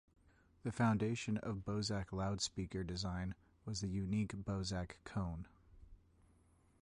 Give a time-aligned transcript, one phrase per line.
[0.63, 5.45] The foundation of Bozak loudspeaker design was the unique Bozak cone.